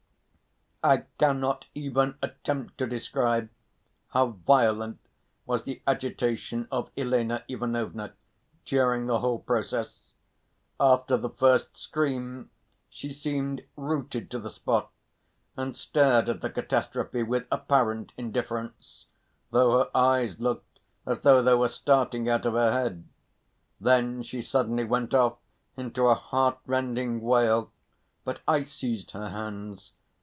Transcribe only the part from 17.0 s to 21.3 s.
with apparent indifference, though her eyes looked as